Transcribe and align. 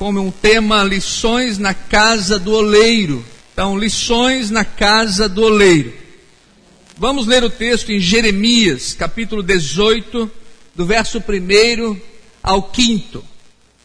como 0.00 0.18
um 0.18 0.30
tema 0.30 0.82
lições 0.82 1.58
na 1.58 1.74
casa 1.74 2.38
do 2.38 2.54
oleiro. 2.54 3.22
Então, 3.52 3.78
lições 3.78 4.50
na 4.50 4.64
casa 4.64 5.28
do 5.28 5.42
oleiro. 5.42 5.92
Vamos 6.96 7.26
ler 7.26 7.44
o 7.44 7.50
texto 7.50 7.92
em 7.92 8.00
Jeremias, 8.00 8.94
capítulo 8.94 9.42
18, 9.42 10.30
do 10.74 10.86
verso 10.86 11.18
1 11.18 12.00
ao 12.42 12.72
5. 12.74 13.22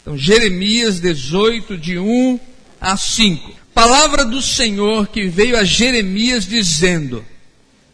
Então, 0.00 0.16
Jeremias 0.16 0.98
18, 1.00 1.76
de 1.76 1.98
1 1.98 2.40
a 2.80 2.96
5. 2.96 3.52
Palavra 3.74 4.24
do 4.24 4.40
Senhor 4.40 5.08
que 5.08 5.26
veio 5.26 5.58
a 5.58 5.64
Jeremias 5.64 6.46
dizendo: 6.46 7.22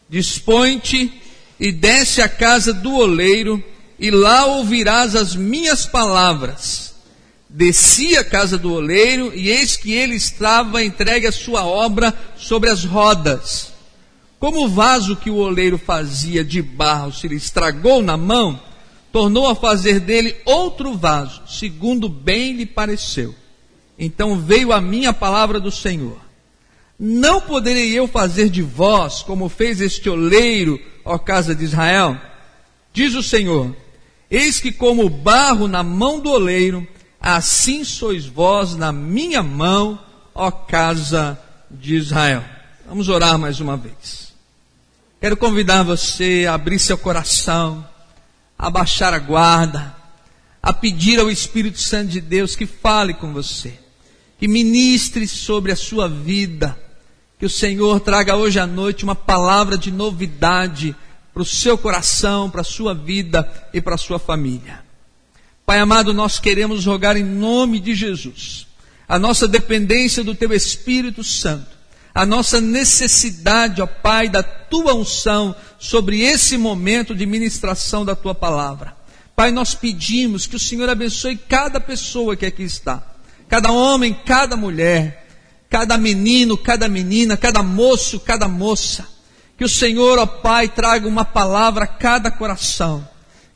Dispõe-te 0.09 1.13
e 1.59 1.73
desce 1.73 2.23
à 2.23 2.29
casa 2.29 2.73
do 2.73 2.95
oleiro, 2.95 3.61
e 3.99 4.13
lá 4.13 4.47
ouvirás 4.47 5.17
as 5.17 5.35
minhas 5.35 5.87
palavras 5.87 6.92
Desci 7.55 8.17
à 8.17 8.25
casa 8.25 8.57
do 8.57 8.73
oleiro, 8.73 9.31
e 9.35 9.51
eis 9.51 9.77
que 9.77 9.93
ele 9.93 10.15
estava 10.15 10.83
entregue 10.83 11.27
a 11.27 11.33
sua 11.33 11.67
obra 11.67 12.15
sobre 12.35 12.71
as 12.71 12.83
rodas. 12.83 13.75
Como 14.39 14.65
o 14.65 14.69
vaso 14.69 15.17
que 15.17 15.29
o 15.29 15.37
oleiro 15.37 15.77
fazia 15.77 16.43
de 16.43 16.63
barro 16.63 17.13
se 17.13 17.29
lhe 17.29 17.37
estragou 17.37 18.03
na 18.03 18.17
mão, 18.17 18.59
tornou 19.13 19.47
a 19.47 19.55
fazer 19.55 20.01
dele 20.01 20.35
outro 20.47 20.97
vaso, 20.97 21.43
segundo 21.47 22.09
bem 22.09 22.55
lhe 22.55 22.65
pareceu. 22.65 23.35
Então 23.99 24.41
veio 24.41 24.73
a 24.73 24.81
mim 24.81 25.05
a 25.05 25.13
palavra 25.13 25.61
do 25.61 25.71
Senhor. 25.71 26.19
Não 26.99 27.41
poderei 27.41 27.93
eu 27.93 28.09
fazer 28.09 28.49
de 28.49 28.63
vós 28.63 29.23
como 29.23 29.51
fez 29.51 29.79
este 29.81 30.09
oleiro, 30.09 30.81
ó 31.05 31.19
casa 31.19 31.55
de 31.55 31.65
Israel? 31.65 32.19
Diz 32.95 33.15
o 33.15 33.23
Senhor: 33.23 33.77
Eis 34.31 34.59
que 34.59 34.73
como 34.73 35.09
barro 35.11 35.69
na 35.69 35.83
mão 35.83 36.19
do 36.19 36.31
oleiro, 36.31 36.87
assim 37.23 37.85
sois 37.85 38.27
vós 38.27 38.75
na 38.75 38.91
minha 38.91 39.43
mão, 39.43 39.99
ó 40.35 40.51
casa 40.51 41.39
de 41.71 41.95
Israel. 41.95 42.45
Vamos 42.87 43.09
orar 43.09 43.39
mais 43.39 43.61
uma 43.61 43.77
vez. 43.77 44.33
Quero 45.21 45.37
convidar 45.37 45.85
você 45.85 46.47
a 46.49 46.55
abrir 46.55 46.81
seu 46.81 46.99
coração, 46.99 47.87
a 48.59 48.69
baixar 48.69 49.15
a 49.15 49.21
guarda, 49.21 49.95
a 50.61 50.73
pedir 50.73 51.21
ao 51.21 51.31
Espírito 51.31 51.81
Santo 51.81 52.11
de 52.11 52.21
Deus 52.21 52.57
que 52.57 52.67
fale 52.67 53.15
com 53.15 53.33
você, 53.33 53.79
que 54.37 54.49
ministre 54.49 55.29
sobre 55.29 55.71
a 55.71 55.77
sua 55.77 56.09
vida, 56.09 56.77
que 57.39 57.47
o 57.47 57.51
Senhor 57.51 58.01
traga 58.01 58.37
hoje 58.37 58.59
à 58.59 58.67
noite 58.67 59.05
uma 59.05 59.15
palavra 59.15 59.79
de 59.79 59.93
novidade 59.93 60.95
para 61.33 61.43
o 61.43 61.47
seu 61.47 61.79
coração, 61.79 62.51
para 62.51 62.63
a 62.63 62.65
sua 62.65 62.93
vida 62.93 63.49
e 63.73 63.81
para 63.81 63.95
a 63.95 63.99
sua 63.99 64.19
família. 64.19 64.82
Pai 65.65 65.79
amado, 65.79 66.13
nós 66.13 66.39
queremos 66.39 66.85
rogar 66.87 67.17
em 67.17 67.25
nome 67.25 67.79
de 67.79 67.95
Jesus 67.95 68.67
a 69.09 69.19
nossa 69.19 69.47
dependência 69.47 70.25
do 70.25 70.35
Teu 70.35 70.53
Espírito 70.53 71.23
Santo, 71.23 71.71
a 72.15 72.27
nossa 72.27 72.61
necessidade, 72.61 73.81
ó 73.81 73.87
Pai, 73.87 74.29
da 74.29 74.43
Tua 74.43 74.95
unção 74.95 75.55
sobre 75.79 76.21
esse 76.21 76.57
momento 76.57 77.15
de 77.15 77.27
ministração 77.27 78.05
da 78.05 78.17
Tua 78.17 78.35
palavra. 78.35 78.97
Pai, 79.37 79.51
nós 79.51 79.75
pedimos 79.75 80.47
que 80.47 80.57
o 80.57 80.61
Senhor 80.61 80.89
abençoe 80.89 81.37
cada 81.37 81.79
pessoa 81.79 82.37
que 82.37 82.47
aqui 82.47 82.65
está, 82.65 83.03
cada 83.49 83.71
homem, 83.71 84.17
cada 84.27 84.57
mulher, 84.57 85.27
cada 85.71 85.97
menino, 85.97 86.57
cada 86.57 86.89
menina, 86.89 87.37
cada 87.37 87.63
moço, 87.63 88.19
cada 88.21 88.49
moça. 88.49 89.07
Que 89.57 89.65
o 89.65 89.69
Senhor, 89.69 90.19
ó 90.19 90.27
Pai, 90.27 90.69
traga 90.69 91.07
uma 91.07 91.25
palavra 91.25 91.85
a 91.85 91.89
cada 91.89 92.31
coração 92.31 93.12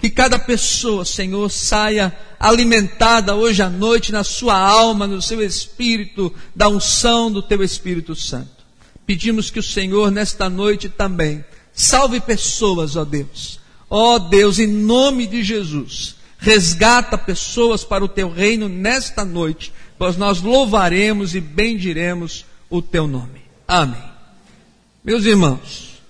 que 0.09 0.11
cada 0.11 0.39
pessoa, 0.39 1.05
Senhor, 1.05 1.51
saia 1.51 2.17
alimentada 2.39 3.35
hoje 3.35 3.61
à 3.61 3.69
noite 3.69 4.13
na 4.13 4.23
sua 4.23 4.57
alma, 4.57 5.05
no 5.05 5.21
seu 5.21 5.43
espírito, 5.43 6.33
da 6.55 6.69
unção 6.69 7.31
do 7.31 7.43
teu 7.43 7.61
Espírito 7.63 8.15
Santo. 8.15 8.65
Pedimos 9.05 9.51
que 9.51 9.59
o 9.59 9.63
Senhor, 9.63 10.13
nesta 10.13 10.48
noite 10.48 10.89
também, 10.89 11.45
salve 11.73 12.21
pessoas, 12.21 12.95
ó 12.95 13.05
Deus. 13.05 13.58
Ó 13.91 14.19
Deus, 14.19 14.61
em 14.61 14.69
nome 14.69 15.27
de 15.27 15.42
Jesus, 15.42 16.14
resgata 16.39 17.19
pessoas 17.19 17.83
para 17.83 18.05
o 18.05 18.09
teu 18.09 18.30
reino 18.30 18.69
nesta 18.69 19.25
noite, 19.25 19.73
pois 19.98 20.17
nós 20.17 20.41
louvaremos 20.41 21.35
e 21.35 21.41
bendiremos 21.41 22.45
o 22.70 22.80
teu 22.80 23.09
nome. 23.09 23.42
Amém. 23.67 24.03
Meus 25.03 25.25
irmãos, 25.25 26.01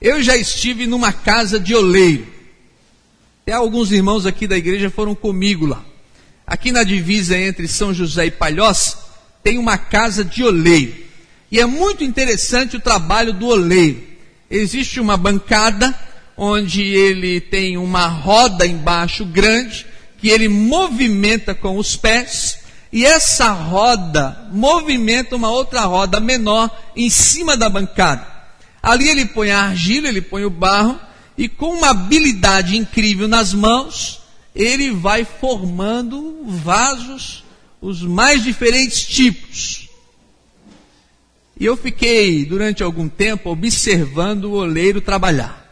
eu 0.00 0.22
já 0.22 0.36
estive 0.36 0.86
numa 0.86 1.12
casa 1.12 1.58
de 1.58 1.74
oleiro. 1.74 2.34
Até 3.44 3.52
alguns 3.52 3.92
irmãos 3.92 4.24
aqui 4.24 4.46
da 4.46 4.56
igreja 4.56 4.88
foram 4.88 5.14
comigo 5.14 5.66
lá. 5.66 5.84
Aqui 6.46 6.72
na 6.72 6.82
divisa 6.82 7.36
entre 7.36 7.68
São 7.68 7.92
José 7.92 8.24
e 8.24 8.30
Palhoça, 8.30 8.96
tem 9.42 9.58
uma 9.58 9.76
casa 9.76 10.24
de 10.24 10.42
oleiro. 10.42 10.94
E 11.52 11.60
é 11.60 11.66
muito 11.66 12.02
interessante 12.02 12.74
o 12.74 12.80
trabalho 12.80 13.34
do 13.34 13.46
oleiro. 13.48 14.02
Existe 14.50 14.98
uma 14.98 15.18
bancada 15.18 15.94
onde 16.38 16.82
ele 16.82 17.38
tem 17.38 17.76
uma 17.76 18.06
roda 18.06 18.66
embaixo 18.66 19.26
grande, 19.26 19.84
que 20.16 20.30
ele 20.30 20.48
movimenta 20.48 21.54
com 21.54 21.76
os 21.76 21.96
pés, 21.96 22.60
e 22.90 23.04
essa 23.04 23.52
roda 23.52 24.48
movimenta 24.52 25.36
uma 25.36 25.50
outra 25.50 25.82
roda 25.82 26.18
menor 26.18 26.70
em 26.96 27.10
cima 27.10 27.58
da 27.58 27.68
bancada. 27.68 28.26
Ali 28.82 29.06
ele 29.06 29.26
põe 29.26 29.50
a 29.50 29.64
argila, 29.64 30.08
ele 30.08 30.22
põe 30.22 30.46
o 30.46 30.50
barro, 30.50 30.98
e 31.36 31.48
com 31.48 31.70
uma 31.70 31.90
habilidade 31.90 32.76
incrível 32.76 33.26
nas 33.26 33.52
mãos, 33.52 34.22
ele 34.54 34.92
vai 34.92 35.24
formando 35.24 36.44
vasos, 36.46 37.44
os 37.80 38.02
mais 38.02 38.42
diferentes 38.42 39.04
tipos. 39.04 39.88
E 41.58 41.64
eu 41.64 41.76
fiquei 41.76 42.44
durante 42.44 42.82
algum 42.82 43.08
tempo 43.08 43.50
observando 43.50 44.44
o 44.44 44.52
oleiro 44.52 45.00
trabalhar. 45.00 45.62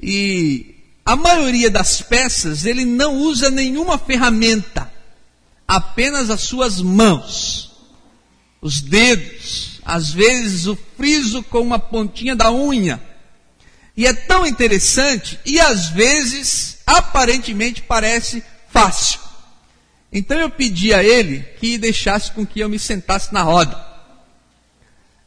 E 0.00 0.74
a 1.04 1.16
maioria 1.16 1.70
das 1.70 2.02
peças 2.02 2.64
ele 2.64 2.84
não 2.84 3.16
usa 3.18 3.50
nenhuma 3.50 3.98
ferramenta, 3.98 4.92
apenas 5.66 6.28
as 6.28 6.42
suas 6.42 6.80
mãos, 6.80 7.72
os 8.60 8.80
dedos, 8.80 9.80
às 9.84 10.10
vezes 10.10 10.66
o 10.66 10.76
friso 10.96 11.42
com 11.44 11.60
uma 11.60 11.78
pontinha 11.78 12.34
da 12.34 12.52
unha 12.52 13.07
e 13.98 14.06
é 14.06 14.12
tão 14.12 14.46
interessante 14.46 15.40
e 15.44 15.58
às 15.58 15.88
vezes 15.88 16.78
aparentemente 16.86 17.82
parece 17.82 18.44
fácil. 18.68 19.18
Então 20.12 20.38
eu 20.38 20.48
pedi 20.48 20.94
a 20.94 21.02
ele 21.02 21.40
que 21.58 21.76
deixasse 21.76 22.30
com 22.30 22.46
que 22.46 22.60
eu 22.60 22.68
me 22.68 22.78
sentasse 22.78 23.34
na 23.34 23.42
roda. 23.42 23.76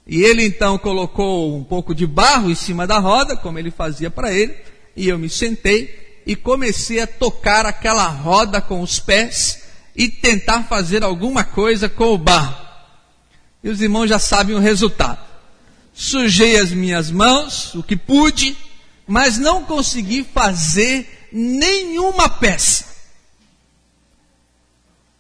E 0.08 0.24
ele 0.24 0.46
então 0.46 0.78
colocou 0.78 1.54
um 1.54 1.66
pouco 1.66 1.94
de 1.94 2.08
barro 2.08 2.50
em 2.50 2.56
cima 2.56 2.88
da 2.88 2.98
roda, 2.98 3.36
como 3.36 3.60
ele 3.60 3.72
fazia 3.72 4.10
para 4.10 4.31
ele, 4.31 4.56
e 4.96 5.10
eu 5.10 5.20
me 5.20 5.30
sentei 5.30 6.24
e 6.26 6.34
comecei 6.34 7.02
a 7.02 7.08
tocar 7.08 7.66
aquela 7.66 8.08
roda 8.08 8.62
com 8.62 8.80
os 8.80 9.02
pés 9.02 9.64
e 9.94 10.08
tentar 10.08 10.64
fazer 10.64 11.04
alguma 11.04 11.44
coisa 11.44 11.90
com 11.90 12.14
o 12.14 12.18
barro. 12.18 12.56
E 13.62 13.68
os 13.68 13.81
irmãos 13.81 14.08
já 14.08 14.18
sabem 14.18 14.56
o 14.56 14.60
resultado 14.60 15.31
sujei 15.94 16.57
as 16.57 16.72
minhas 16.72 17.12
mãos, 17.12 17.74
o 17.75 17.84
que 17.84 17.96
pude, 17.96 18.56
mas 19.07 19.38
não 19.38 19.63
consegui 19.63 20.24
fazer 20.24 21.29
nenhuma 21.31 22.29
peça. 22.29 22.85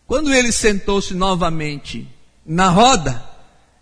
Quando 0.07 0.33
ele 0.33 0.51
sentou-se 0.51 1.13
novamente 1.13 2.07
na 2.45 2.69
roda 2.69 3.23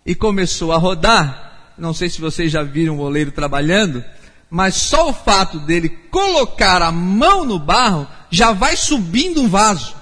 e 0.04 0.14
começou 0.14 0.72
a 0.72 0.78
rodar, 0.78 1.74
não 1.76 1.92
sei 1.92 2.08
se 2.08 2.20
vocês 2.20 2.52
já 2.52 2.62
viram 2.62 2.98
o 2.98 3.02
oleiro 3.02 3.32
trabalhando, 3.32 4.04
mas 4.48 4.74
só 4.74 5.10
o 5.10 5.14
fato 5.14 5.58
dele 5.60 5.88
colocar 5.88 6.82
a 6.82 6.92
mão 6.92 7.44
no 7.44 7.58
barro 7.58 8.06
já 8.30 8.52
vai 8.52 8.76
subindo 8.76 9.42
um 9.42 9.48
vaso. 9.48 9.94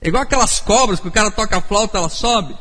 É 0.00 0.08
igual 0.08 0.22
aquelas 0.22 0.60
cobras 0.60 1.00
que 1.00 1.08
o 1.08 1.12
cara 1.12 1.30
toca 1.30 1.58
a 1.58 1.62
flauta, 1.62 1.98
ela 1.98 2.08
sobe 2.08 2.56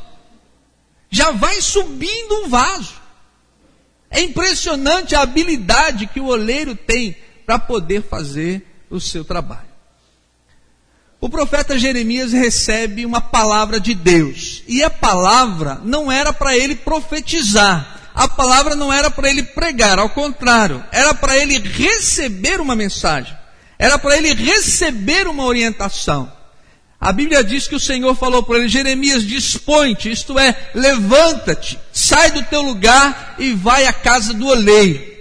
já 1.16 1.32
vai 1.32 1.62
subindo 1.62 2.44
um 2.44 2.50
vaso. 2.50 2.94
É 4.12 4.22
impressionante 4.22 5.16
a 5.16 5.22
habilidade 5.22 6.08
que 6.08 6.20
o 6.20 6.26
oleiro 6.26 6.76
tem 6.76 7.16
para 7.46 7.58
poder 7.58 8.04
fazer 8.04 8.68
o 8.90 9.00
seu 9.00 9.24
trabalho. 9.24 9.74
O 11.22 11.30
profeta 11.30 11.80
Jeremias 11.80 12.34
recebe 12.34 13.06
uma 13.06 13.22
palavra 13.22 13.80
de 13.80 13.96
Deus, 13.96 14.62
e 14.68 14.84
a 14.84 14.90
palavra 14.90 15.80
não 15.86 16.12
era 16.12 16.34
para 16.34 16.58
ele 16.58 16.76
profetizar, 16.76 18.12
a 18.14 18.28
palavra 18.28 18.76
não 18.76 18.92
era 18.92 19.10
para 19.10 19.30
ele 19.30 19.42
pregar, 19.42 19.98
ao 19.98 20.10
contrário, 20.10 20.84
era 20.92 21.14
para 21.14 21.38
ele 21.38 21.58
receber 21.60 22.60
uma 22.60 22.76
mensagem, 22.76 23.36
era 23.80 23.98
para 23.98 24.18
ele 24.18 24.34
receber 24.34 25.28
uma 25.28 25.46
orientação. 25.46 26.35
A 27.00 27.12
Bíblia 27.12 27.44
diz 27.44 27.68
que 27.68 27.76
o 27.76 27.80
Senhor 27.80 28.16
falou 28.16 28.42
para 28.42 28.58
ele, 28.58 28.68
Jeremias, 28.68 29.24
dispõe-te, 29.24 30.10
isto 30.10 30.40
é, 30.40 30.56
levanta-te, 30.74 31.78
sai 31.92 32.32
do 32.32 32.44
teu 32.44 32.62
lugar 32.62 33.36
e 33.38 33.52
vai 33.52 33.86
à 33.86 33.94
casa 33.94 34.34
do 34.34 34.48
oleiro. 34.48 35.16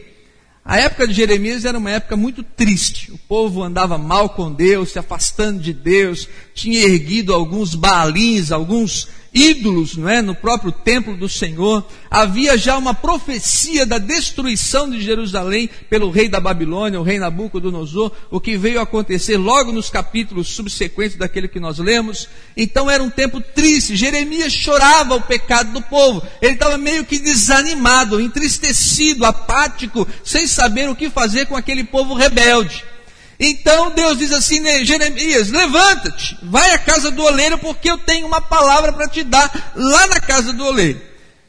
A 0.64 0.78
época 0.78 1.06
de 1.06 1.12
Jeremias 1.12 1.66
era 1.66 1.76
uma 1.76 1.90
época 1.90 2.16
muito 2.16 2.42
triste. 2.42 3.12
O 3.12 3.18
povo 3.18 3.62
andava 3.62 3.98
mal 3.98 4.30
com 4.30 4.50
Deus, 4.50 4.92
se 4.92 4.98
afastando 4.98 5.60
de 5.60 5.74
Deus, 5.74 6.26
tinha 6.54 6.80
erguido 6.80 7.34
alguns 7.34 7.74
baalins, 7.74 8.50
alguns 8.50 9.08
ídolos, 9.34 9.96
não 9.96 10.08
é, 10.08 10.22
no 10.22 10.34
próprio 10.34 10.70
templo 10.70 11.16
do 11.16 11.28
Senhor. 11.28 11.84
Havia 12.08 12.56
já 12.56 12.78
uma 12.78 12.94
profecia 12.94 13.84
da 13.84 13.98
destruição 13.98 14.88
de 14.88 15.02
Jerusalém 15.02 15.68
pelo 15.90 16.10
rei 16.10 16.28
da 16.28 16.38
Babilônia, 16.38 17.00
o 17.00 17.02
rei 17.02 17.18
Nabucodonosor, 17.18 18.12
o 18.30 18.40
que 18.40 18.56
veio 18.56 18.80
acontecer 18.80 19.36
logo 19.36 19.72
nos 19.72 19.90
capítulos 19.90 20.48
subsequentes 20.48 21.18
daquele 21.18 21.48
que 21.48 21.58
nós 21.58 21.78
lemos. 21.78 22.28
Então 22.56 22.88
era 22.88 23.02
um 23.02 23.10
tempo 23.10 23.40
triste. 23.40 23.96
Jeremias 23.96 24.52
chorava 24.52 25.16
o 25.16 25.20
pecado 25.20 25.72
do 25.72 25.82
povo. 25.82 26.22
Ele 26.40 26.54
estava 26.54 26.78
meio 26.78 27.04
que 27.04 27.18
desanimado, 27.18 28.20
entristecido, 28.20 29.24
apático, 29.24 30.06
sem 30.22 30.46
saber 30.46 30.88
o 30.88 30.94
que 30.94 31.10
fazer 31.10 31.46
com 31.46 31.56
aquele 31.56 31.82
povo 31.82 32.14
rebelde. 32.14 32.93
Então 33.38 33.90
Deus 33.90 34.18
diz 34.18 34.32
assim, 34.32 34.60
né, 34.60 34.84
Jeremias, 34.84 35.50
levanta-te, 35.50 36.38
vai 36.42 36.70
à 36.72 36.78
casa 36.78 37.10
do 37.10 37.22
oleiro, 37.22 37.58
porque 37.58 37.90
eu 37.90 37.98
tenho 37.98 38.26
uma 38.26 38.40
palavra 38.40 38.92
para 38.92 39.08
te 39.08 39.24
dar 39.24 39.72
lá 39.74 40.06
na 40.06 40.20
casa 40.20 40.52
do 40.52 40.64
oleiro. 40.64 41.00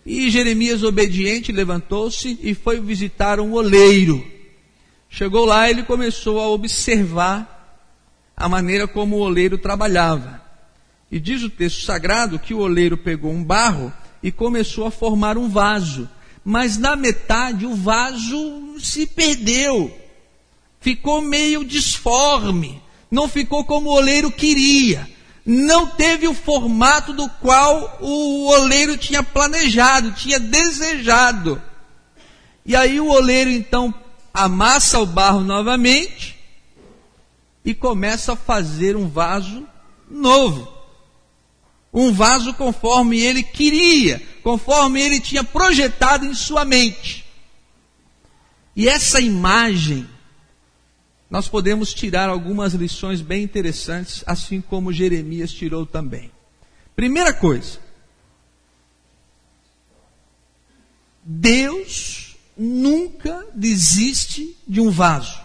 E 0.05 0.29
Jeremias, 0.29 0.83
obediente, 0.83 1.51
levantou-se 1.51 2.39
e 2.41 2.53
foi 2.53 2.79
visitar 2.79 3.39
um 3.39 3.53
oleiro. 3.53 4.25
Chegou 5.09 5.45
lá, 5.45 5.69
ele 5.69 5.83
começou 5.83 6.39
a 6.39 6.49
observar 6.49 7.51
a 8.35 8.49
maneira 8.49 8.87
como 8.87 9.15
o 9.15 9.19
oleiro 9.19 9.57
trabalhava. 9.57 10.41
E 11.11 11.19
diz 11.19 11.41
o 11.43 11.49
texto 11.49 11.83
sagrado 11.83 12.37
que 12.37 12.53
o 12.53 12.59
oleiro 12.59 12.97
pegou 12.97 13.31
um 13.31 13.43
barro 13.43 13.93
e 14.21 14.31
começou 14.31 14.85
a 14.85 14.91
formar 14.91 15.37
um 15.37 15.47
vaso. 15.47 16.09
Mas 16.43 16.77
na 16.77 16.95
metade 16.95 17.65
o 17.65 17.75
vaso 17.75 18.75
se 18.79 19.07
perdeu 19.07 20.04
ficou 20.85 21.19
meio 21.19 21.65
disforme, 21.65 22.79
não 23.09 23.27
ficou 23.27 23.65
como 23.65 23.89
o 23.89 23.93
oleiro 23.93 24.31
queria, 24.31 25.09
não 25.43 25.87
teve 25.87 26.27
o 26.27 26.33
formato 26.35 27.11
do 27.11 27.27
qual 27.41 27.97
o 27.99 28.45
oleiro 28.51 28.95
tinha 28.95 29.23
planejado, 29.23 30.11
tinha 30.11 30.39
desejado. 30.39 31.59
E 32.63 32.75
aí 32.75 32.99
o 32.99 33.07
oleiro 33.07 33.49
então 33.49 33.91
amassa 34.31 34.99
o 34.99 35.07
barro 35.07 35.41
novamente 35.41 36.37
e 37.63 37.73
começa 37.73 38.33
a 38.33 38.35
fazer 38.35 38.95
um 38.95 39.09
vaso 39.09 39.67
novo. 40.07 40.71
Um 41.91 42.13
vaso 42.13 42.53
conforme 42.53 43.19
ele 43.19 43.41
queria, 43.41 44.21
conforme 44.43 45.01
ele 45.01 45.19
tinha 45.19 45.43
projetado 45.43 46.27
em 46.27 46.35
sua 46.35 46.63
mente. 46.63 47.25
E 48.75 48.87
essa 48.87 49.19
imagem 49.19 50.13
nós 51.29 51.47
podemos 51.47 51.93
tirar 51.93 52.29
algumas 52.29 52.73
lições 52.73 53.21
bem 53.21 53.43
interessantes, 53.43 54.23
assim 54.27 54.61
como 54.61 54.93
Jeremias 54.93 55.51
tirou 55.51 55.85
também. 55.85 56.31
Primeira 56.95 57.33
coisa, 57.33 57.79
Deus 61.23 62.35
nunca 62.55 63.45
desiste 63.53 64.55
de 64.67 64.79
um 64.79 64.91
vaso. 64.91 65.43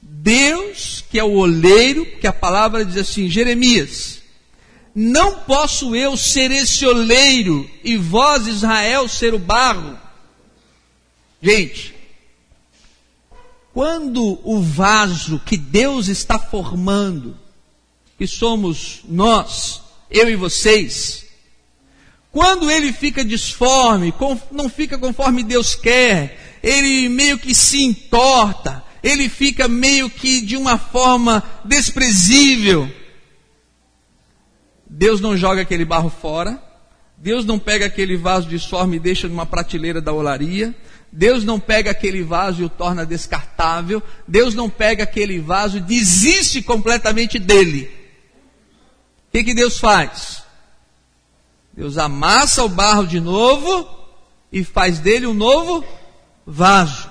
Deus, 0.00 1.04
que 1.08 1.18
é 1.18 1.24
o 1.24 1.34
oleiro, 1.34 2.04
que 2.18 2.26
a 2.26 2.32
palavra 2.32 2.84
diz 2.84 2.96
assim, 2.96 3.28
Jeremias, 3.28 4.22
não 4.94 5.40
posso 5.40 5.94
eu 5.94 6.16
ser 6.16 6.50
esse 6.50 6.84
oleiro 6.86 7.68
e 7.84 7.96
vós, 7.96 8.46
Israel, 8.46 9.08
ser 9.08 9.34
o 9.34 9.38
barro. 9.38 9.98
Gente, 11.40 11.94
quando 13.72 14.38
o 14.44 14.60
vaso 14.60 15.40
que 15.44 15.56
Deus 15.56 16.08
está 16.08 16.38
formando, 16.38 17.36
que 18.18 18.26
somos 18.26 19.00
nós, 19.08 19.82
eu 20.10 20.28
e 20.28 20.36
vocês, 20.36 21.26
quando 22.30 22.70
ele 22.70 22.92
fica 22.92 23.24
disforme, 23.24 24.12
não 24.50 24.68
fica 24.68 24.98
conforme 24.98 25.42
Deus 25.42 25.74
quer, 25.74 26.58
ele 26.62 27.08
meio 27.08 27.38
que 27.38 27.54
se 27.54 27.82
entorta, 27.82 28.84
ele 29.02 29.28
fica 29.28 29.66
meio 29.66 30.08
que 30.08 30.40
de 30.40 30.56
uma 30.56 30.78
forma 30.78 31.42
desprezível. 31.64 32.90
Deus 34.86 35.20
não 35.20 35.36
joga 35.36 35.62
aquele 35.62 35.84
barro 35.84 36.10
fora, 36.10 36.62
Deus 37.16 37.44
não 37.44 37.58
pega 37.58 37.86
aquele 37.86 38.16
vaso 38.16 38.48
disforme 38.48 38.96
e 38.96 39.00
deixa 39.00 39.28
numa 39.28 39.46
prateleira 39.46 40.00
da 40.00 40.12
olaria, 40.12 40.74
Deus 41.12 41.44
não 41.44 41.60
pega 41.60 41.90
aquele 41.90 42.22
vaso 42.22 42.62
e 42.62 42.64
o 42.64 42.70
torna 42.70 43.04
descartável. 43.04 44.02
Deus 44.26 44.54
não 44.54 44.70
pega 44.70 45.04
aquele 45.04 45.38
vaso 45.38 45.76
e 45.76 45.80
desiste 45.80 46.62
completamente 46.62 47.38
dele. 47.38 47.90
O 49.28 49.32
que, 49.32 49.44
que 49.44 49.54
Deus 49.54 49.78
faz? 49.78 50.42
Deus 51.74 51.98
amassa 51.98 52.64
o 52.64 52.68
barro 52.68 53.06
de 53.06 53.20
novo 53.20 53.88
e 54.50 54.64
faz 54.64 54.98
dele 54.98 55.26
um 55.26 55.34
novo 55.34 55.84
vaso. 56.46 57.10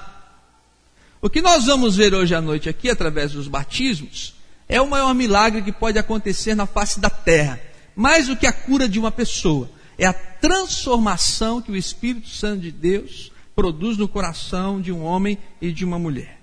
O 1.22 1.30
que 1.30 1.42
nós 1.42 1.68
vamos 1.68 1.96
ver 1.96 2.16
hoje 2.16 2.34
à 2.34 2.42
noite 2.42 2.68
aqui, 2.68 2.90
através 2.90 3.34
dos 3.34 3.48
batismos, 3.48 4.34
é 4.68 4.82
o 4.82 4.90
maior 4.90 5.14
milagre 5.14 5.62
que 5.62 5.72
pode 5.72 6.00
acontecer 6.00 6.56
na 6.56 6.66
face 6.66 7.00
da 7.00 7.10
terra. 7.10 7.60
Mais 7.96 8.28
do 8.28 8.36
que 8.36 8.48
a 8.48 8.54
cura 8.54 8.90
de 8.90 8.98
uma 8.98 9.12
pessoa, 9.12 9.70
é 9.96 10.08
a 10.08 10.14
transformação 10.14 11.62
que 11.62 11.72
o 11.72 11.76
Espírito 11.76 12.30
Santo 12.30 12.62
de 12.62 12.72
Deus 12.72 13.31
produz 13.56 13.98
no 13.98 14.08
coração 14.08 14.82
de 14.82 14.92
um 14.92 15.04
homem 15.04 15.38
e 15.62 15.72
de 15.72 15.86
uma 15.86 16.00
mulher. 16.00 16.42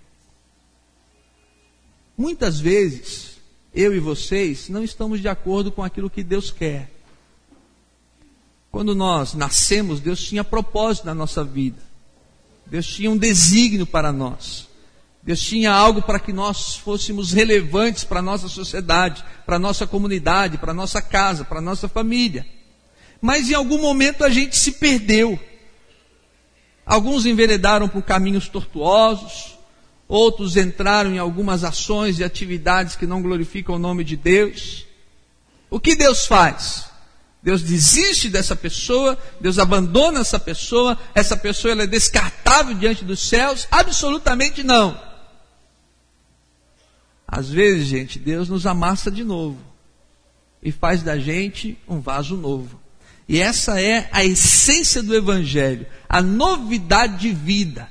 Muitas 2.16 2.58
vezes, 2.58 3.38
eu 3.74 3.94
e 3.94 4.00
vocês 4.00 4.68
não 4.68 4.82
estamos 4.82 5.20
de 5.20 5.28
acordo 5.28 5.70
com 5.70 5.82
aquilo 5.82 6.10
que 6.10 6.22
Deus 6.22 6.50
quer. 6.50 6.90
Quando 8.70 8.94
nós 8.94 9.34
nascemos, 9.34 10.00
Deus 10.00 10.22
tinha 10.22 10.44
propósito 10.44 11.06
na 11.06 11.14
nossa 11.14 11.42
vida. 11.42 11.80
Deus 12.66 12.86
tinha 12.86 13.10
um 13.10 13.16
desígnio 13.16 13.86
para 13.86 14.12
nós. 14.12 14.68
Deus 15.22 15.40
tinha 15.40 15.72
algo 15.72 16.02
para 16.02 16.18
que 16.18 16.32
nós 16.32 16.76
fôssemos 16.76 17.32
relevantes 17.32 18.04
para 18.04 18.20
a 18.20 18.22
nossa 18.22 18.48
sociedade, 18.48 19.24
para 19.44 19.56
a 19.56 19.58
nossa 19.58 19.86
comunidade, 19.86 20.58
para 20.58 20.72
a 20.72 20.74
nossa 20.74 21.02
casa, 21.02 21.44
para 21.44 21.58
a 21.58 21.62
nossa 21.62 21.88
família. 21.88 22.46
Mas 23.20 23.50
em 23.50 23.54
algum 23.54 23.80
momento 23.80 24.24
a 24.24 24.28
gente 24.28 24.56
se 24.56 24.72
perdeu. 24.72 25.38
Alguns 26.88 27.26
enveredaram 27.26 27.86
por 27.86 28.02
caminhos 28.02 28.48
tortuosos, 28.48 29.58
outros 30.08 30.56
entraram 30.56 31.12
em 31.12 31.18
algumas 31.18 31.62
ações 31.62 32.18
e 32.18 32.24
atividades 32.24 32.96
que 32.96 33.06
não 33.06 33.20
glorificam 33.20 33.74
o 33.74 33.78
nome 33.78 34.02
de 34.02 34.16
Deus. 34.16 34.86
O 35.68 35.78
que 35.78 35.94
Deus 35.94 36.26
faz? 36.26 36.86
Deus 37.42 37.60
desiste 37.60 38.30
dessa 38.30 38.56
pessoa, 38.56 39.18
Deus 39.38 39.58
abandona 39.58 40.20
essa 40.20 40.40
pessoa, 40.40 40.98
essa 41.14 41.36
pessoa 41.36 41.82
é 41.82 41.86
descartável 41.86 42.74
diante 42.74 43.04
dos 43.04 43.20
céus? 43.20 43.68
Absolutamente 43.70 44.62
não. 44.62 44.98
Às 47.26 47.50
vezes, 47.50 47.86
gente, 47.86 48.18
Deus 48.18 48.48
nos 48.48 48.66
amassa 48.66 49.10
de 49.10 49.24
novo 49.24 49.58
e 50.62 50.72
faz 50.72 51.02
da 51.02 51.18
gente 51.18 51.76
um 51.86 52.00
vaso 52.00 52.34
novo. 52.34 52.77
E 53.28 53.38
essa 53.38 53.80
é 53.80 54.08
a 54.10 54.24
essência 54.24 55.02
do 55.02 55.14
Evangelho, 55.14 55.86
a 56.08 56.22
novidade 56.22 57.18
de 57.18 57.32
vida. 57.32 57.88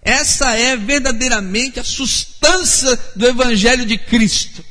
Essa 0.00 0.54
é 0.54 0.76
verdadeiramente 0.76 1.78
a 1.78 1.84
substância 1.84 2.98
do 3.14 3.26
Evangelho 3.26 3.84
de 3.84 3.98
Cristo. 3.98 4.64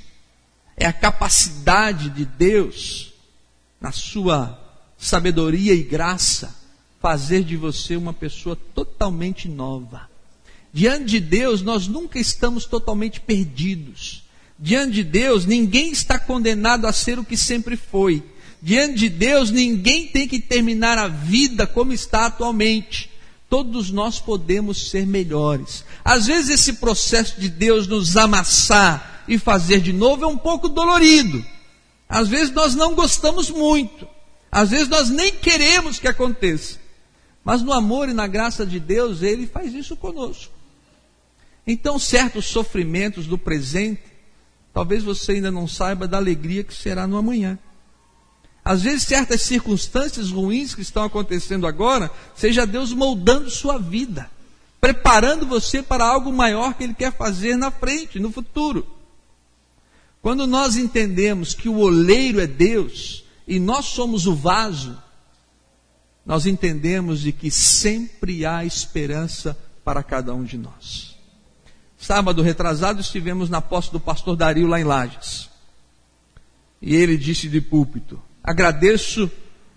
É 0.75 0.88
a 0.88 0.93
capacidade 0.93 2.09
de 2.09 2.25
Deus, 2.25 3.13
na 3.79 3.91
sua 3.91 4.59
sabedoria 4.97 5.74
e 5.74 5.83
graça, 5.83 6.55
fazer 7.00 7.43
de 7.43 7.55
você 7.55 7.95
uma 7.95 8.13
pessoa 8.13 8.57
totalmente 8.74 9.47
nova. 9.47 10.09
Diante 10.74 11.05
de 11.05 11.19
Deus, 11.19 11.62
nós 11.62 11.88
nunca 11.88 12.19
estamos 12.19 12.65
totalmente 12.65 13.19
perdidos. 13.19 14.24
Diante 14.57 14.93
de 14.93 15.03
Deus, 15.03 15.45
ninguém 15.45 15.91
está 15.91 16.17
condenado 16.17 16.88
a 16.88 16.93
ser 16.93 17.19
o 17.19 17.24
que 17.24 17.38
sempre 17.38 17.77
foi. 17.77 18.24
Diante 18.61 18.95
de 18.95 19.09
Deus, 19.09 19.51
ninguém 19.51 20.07
tem 20.07 20.27
que 20.27 20.39
terminar 20.39 20.97
a 20.97 21.07
vida 21.07 21.67
como 21.67 21.93
está 21.93 22.25
atualmente. 22.25 23.09
Todos 23.49 23.91
nós 23.91 24.19
podemos 24.19 24.89
ser 24.89 25.05
melhores. 25.05 25.85
Às 26.03 26.25
vezes, 26.25 26.49
esse 26.49 26.73
processo 26.73 27.39
de 27.39 27.49
Deus 27.49 27.87
nos 27.87 28.17
amassar 28.17 29.23
e 29.27 29.37
fazer 29.37 29.79
de 29.79 29.93
novo 29.93 30.23
é 30.23 30.27
um 30.27 30.37
pouco 30.37 30.67
dolorido. 30.67 31.45
Às 32.09 32.27
vezes, 32.27 32.51
nós 32.51 32.75
não 32.75 32.95
gostamos 32.95 33.49
muito. 33.49 34.07
Às 34.51 34.71
vezes, 34.71 34.87
nós 34.87 35.09
nem 35.09 35.31
queremos 35.33 35.99
que 35.99 36.07
aconteça. 36.07 36.79
Mas 37.43 37.61
no 37.61 37.71
amor 37.71 38.09
e 38.09 38.13
na 38.13 38.27
graça 38.27 38.65
de 38.65 38.79
Deus, 38.79 39.21
Ele 39.21 39.47
faz 39.47 39.73
isso 39.73 39.95
conosco. 39.95 40.51
Então, 41.65 41.99
certos 41.99 42.45
sofrimentos 42.45 43.27
do 43.27 43.37
presente, 43.37 44.01
talvez 44.73 45.03
você 45.03 45.33
ainda 45.33 45.51
não 45.51 45.67
saiba 45.67 46.07
da 46.07 46.17
alegria 46.17 46.63
que 46.63 46.73
será 46.73 47.05
no 47.05 47.17
amanhã. 47.17 47.57
Às 48.67 48.81
vezes, 48.81 49.03
certas 49.03 49.43
circunstâncias 49.43 50.29
ruins 50.29 50.75
que 50.75 50.81
estão 50.81 51.05
acontecendo 51.05 51.65
agora, 51.65 52.12
seja 52.36 52.67
Deus 52.67 52.91
moldando 52.91 53.50
sua 53.50 53.77
vida, 53.77 54.29
preparando 54.81 55.47
você 55.47 55.81
para 55.81 56.05
algo 56.05 56.33
maior 56.33 56.74
que 56.74 56.83
Ele 56.83 56.93
quer 56.93 57.15
fazer 57.15 57.55
na 57.55 57.71
frente, 57.71 58.19
no 58.19 58.29
futuro. 58.29 58.86
Quando 60.21 60.45
nós 60.45 60.75
entendemos 60.75 61.53
que 61.53 61.69
o 61.69 61.77
oleiro 61.77 62.41
é 62.41 62.45
Deus 62.45 63.24
e 63.47 63.57
nós 63.57 63.86
somos 63.86 64.27
o 64.27 64.36
vaso, 64.36 65.01
nós 66.25 66.45
entendemos 66.45 67.21
de 67.21 67.31
que 67.31 67.50
sempre 67.50 68.45
há 68.45 68.65
esperança 68.65 69.57
para 69.81 70.03
cada 70.03 70.33
um 70.33 70.43
de 70.43 70.57
nós. 70.57 71.15
Sábado 71.97 72.41
retrasado 72.41 73.00
estivemos 73.00 73.50
na 73.50 73.62
posse 73.62 73.93
do 73.93 74.00
pastor 74.01 74.36
Dario 74.36 74.67
lá 74.67 74.77
em 74.77 74.83
Lages. 74.83 75.50
E 76.81 76.93
ele 76.93 77.15
disse 77.15 77.47
de 77.47 77.62
púlpito: 77.62 78.21
Agradeço 78.48 79.30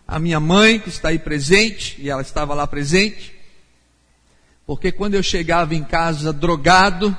a 0.07 0.21
minha 0.21 0.39
mãe 0.39 0.79
que 0.79 0.91
está 0.91 1.09
aí 1.09 1.19
presente, 1.19 2.01
e 2.01 2.09
ela 2.09 2.23
estava 2.23 2.55
lá 2.55 2.69
presente, 2.69 3.35
porque 4.65 4.93
quando 4.93 5.15
eu 5.15 5.25
chegava 5.25 5.75
em 5.75 5.83
casa 5.83 6.33
drogado, 6.33 7.19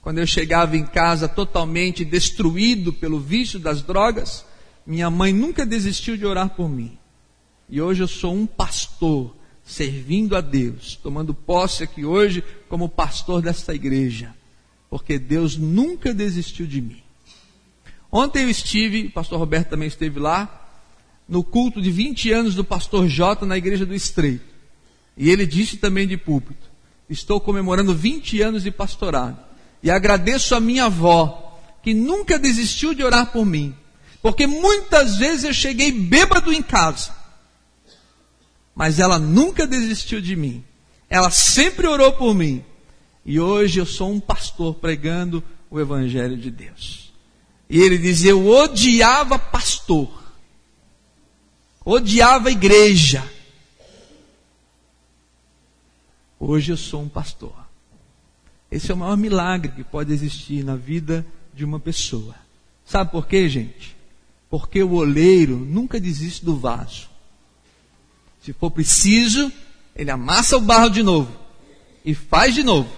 quando 0.00 0.18
eu 0.18 0.26
chegava 0.26 0.76
em 0.76 0.86
casa 0.86 1.26
totalmente 1.26 2.04
destruído 2.04 2.92
pelo 2.92 3.18
vício 3.18 3.58
das 3.58 3.82
drogas, 3.82 4.44
minha 4.86 5.10
mãe 5.10 5.32
nunca 5.32 5.66
desistiu 5.66 6.16
de 6.16 6.24
orar 6.24 6.50
por 6.50 6.68
mim. 6.68 6.96
E 7.68 7.82
hoje 7.82 8.04
eu 8.04 8.08
sou 8.08 8.32
um 8.32 8.46
pastor, 8.46 9.34
servindo 9.64 10.36
a 10.36 10.40
Deus, 10.40 10.94
tomando 10.94 11.34
posse 11.34 11.82
aqui 11.82 12.04
hoje 12.04 12.44
como 12.68 12.88
pastor 12.88 13.42
desta 13.42 13.74
igreja, 13.74 14.32
porque 14.88 15.18
Deus 15.18 15.56
nunca 15.56 16.14
desistiu 16.14 16.68
de 16.68 16.80
mim. 16.80 17.02
Ontem 18.16 18.44
eu 18.44 18.48
estive, 18.48 19.08
o 19.08 19.10
pastor 19.10 19.38
Roberto 19.38 19.68
também 19.68 19.88
esteve 19.88 20.18
lá, 20.18 20.70
no 21.28 21.44
culto 21.44 21.82
de 21.82 21.90
20 21.90 22.32
anos 22.32 22.54
do 22.54 22.64
pastor 22.64 23.06
Jota 23.06 23.44
na 23.44 23.58
igreja 23.58 23.84
do 23.84 23.94
Estreito. 23.94 24.54
E 25.18 25.28
ele 25.28 25.44
disse 25.44 25.76
também 25.76 26.08
de 26.08 26.16
púlpito: 26.16 26.66
Estou 27.10 27.38
comemorando 27.38 27.94
20 27.94 28.40
anos 28.40 28.62
de 28.62 28.70
pastorado. 28.70 29.38
E 29.82 29.90
agradeço 29.90 30.54
a 30.54 30.60
minha 30.60 30.86
avó, 30.86 31.60
que 31.82 31.92
nunca 31.92 32.38
desistiu 32.38 32.94
de 32.94 33.04
orar 33.04 33.32
por 33.32 33.44
mim. 33.44 33.74
Porque 34.22 34.46
muitas 34.46 35.16
vezes 35.18 35.44
eu 35.44 35.52
cheguei 35.52 35.92
bêbado 35.92 36.50
em 36.50 36.62
casa. 36.62 37.14
Mas 38.74 38.98
ela 38.98 39.18
nunca 39.18 39.66
desistiu 39.66 40.22
de 40.22 40.34
mim. 40.34 40.64
Ela 41.10 41.30
sempre 41.30 41.86
orou 41.86 42.14
por 42.14 42.34
mim. 42.34 42.64
E 43.26 43.38
hoje 43.38 43.78
eu 43.78 43.84
sou 43.84 44.10
um 44.10 44.20
pastor 44.20 44.76
pregando 44.76 45.44
o 45.70 45.78
Evangelho 45.78 46.38
de 46.38 46.50
Deus. 46.50 47.05
E 47.68 47.80
ele 47.80 47.98
dizia: 47.98 48.30
Eu 48.30 48.46
odiava 48.46 49.38
pastor. 49.38 50.08
Odiava 51.84 52.50
igreja. 52.50 53.28
Hoje 56.38 56.72
eu 56.72 56.76
sou 56.76 57.02
um 57.02 57.08
pastor. 57.08 57.54
Esse 58.70 58.90
é 58.90 58.94
o 58.94 58.96
maior 58.96 59.16
milagre 59.16 59.72
que 59.72 59.84
pode 59.84 60.12
existir 60.12 60.64
na 60.64 60.76
vida 60.76 61.24
de 61.54 61.64
uma 61.64 61.80
pessoa. 61.80 62.34
Sabe 62.84 63.10
por 63.10 63.26
quê, 63.26 63.48
gente? 63.48 63.96
Porque 64.50 64.82
o 64.82 64.94
oleiro 64.94 65.56
nunca 65.56 65.98
desiste 65.98 66.44
do 66.44 66.56
vaso. 66.56 67.08
Se 68.42 68.52
for 68.52 68.70
preciso, 68.70 69.50
ele 69.94 70.10
amassa 70.10 70.56
o 70.56 70.60
barro 70.60 70.90
de 70.90 71.02
novo 71.02 71.32
e 72.04 72.14
faz 72.14 72.54
de 72.54 72.62
novo. 72.62 72.90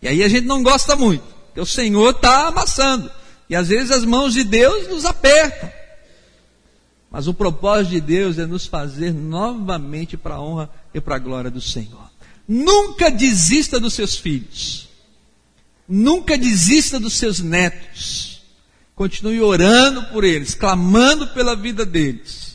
E 0.00 0.08
aí 0.08 0.22
a 0.22 0.28
gente 0.28 0.46
não 0.46 0.62
gosta 0.62 0.96
muito, 0.96 1.24
porque 1.46 1.60
o 1.60 1.66
Senhor 1.66 2.10
está 2.10 2.48
amassando. 2.48 3.10
E 3.48 3.56
às 3.56 3.68
vezes 3.68 3.90
as 3.90 4.04
mãos 4.04 4.34
de 4.34 4.44
Deus 4.44 4.88
nos 4.88 5.04
apertam. 5.04 5.70
Mas 7.10 7.26
o 7.26 7.34
propósito 7.34 7.92
de 7.92 8.00
Deus 8.00 8.38
é 8.38 8.46
nos 8.46 8.66
fazer 8.66 9.12
novamente 9.12 10.16
para 10.16 10.34
a 10.34 10.40
honra 10.40 10.70
e 10.92 11.00
para 11.00 11.16
a 11.16 11.18
glória 11.18 11.50
do 11.50 11.60
Senhor. 11.60 12.10
Nunca 12.46 13.10
desista 13.10 13.80
dos 13.80 13.94
seus 13.94 14.16
filhos. 14.16 14.88
Nunca 15.88 16.36
desista 16.36 17.00
dos 17.00 17.14
seus 17.14 17.40
netos. 17.40 18.42
Continue 18.94 19.40
orando 19.40 20.04
por 20.06 20.24
eles, 20.24 20.54
clamando 20.54 21.28
pela 21.28 21.56
vida 21.56 21.86
deles. 21.86 22.47